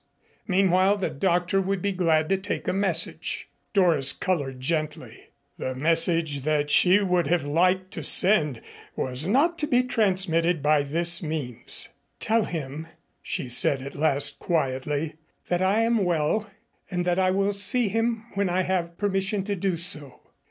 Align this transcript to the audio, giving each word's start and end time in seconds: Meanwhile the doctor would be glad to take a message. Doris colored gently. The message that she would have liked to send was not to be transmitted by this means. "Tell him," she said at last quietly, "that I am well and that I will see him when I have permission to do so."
Meanwhile 0.47 0.97
the 0.97 1.11
doctor 1.11 1.61
would 1.61 1.79
be 1.79 1.91
glad 1.91 2.27
to 2.29 2.37
take 2.37 2.67
a 2.67 2.73
message. 2.73 3.47
Doris 3.71 4.13
colored 4.13 4.59
gently. 4.59 5.27
The 5.59 5.75
message 5.75 6.39
that 6.39 6.71
she 6.71 7.01
would 7.01 7.27
have 7.27 7.43
liked 7.43 7.91
to 7.91 8.03
send 8.03 8.61
was 8.95 9.27
not 9.27 9.59
to 9.59 9.67
be 9.67 9.83
transmitted 9.83 10.63
by 10.63 10.81
this 10.81 11.21
means. 11.21 11.89
"Tell 12.19 12.45
him," 12.45 12.87
she 13.21 13.47
said 13.47 13.83
at 13.83 13.93
last 13.93 14.39
quietly, 14.39 15.17
"that 15.49 15.61
I 15.61 15.81
am 15.81 16.03
well 16.03 16.49
and 16.89 17.05
that 17.05 17.19
I 17.19 17.29
will 17.29 17.51
see 17.51 17.87
him 17.87 18.25
when 18.33 18.49
I 18.49 18.63
have 18.63 18.97
permission 18.97 19.43
to 19.43 19.55
do 19.55 19.77
so." 19.77 20.21